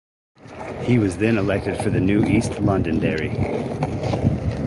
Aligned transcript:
He 0.81 0.97
was 0.97 1.17
then 1.17 1.37
elected 1.37 1.77
for 1.83 1.91
the 1.91 1.99
new 1.99 2.25
East 2.25 2.59
Londonderry. 2.59 3.29